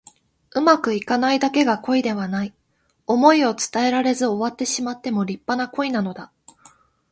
[0.55, 2.55] うまくいかないだけが恋ではない。
[3.05, 6.31] 想いを伝えられず終わってしまっても立派な恋なのだ。